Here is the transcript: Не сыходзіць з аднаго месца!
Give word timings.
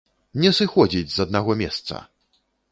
Не 0.43 0.51
сыходзіць 0.59 1.13
з 1.17 1.27
аднаго 1.27 1.59
месца! 1.63 2.03